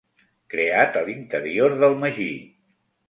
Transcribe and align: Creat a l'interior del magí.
Creat 0.53 0.97
a 1.01 1.05
l'interior 1.09 1.77
del 1.85 1.97
magí. 2.05 2.31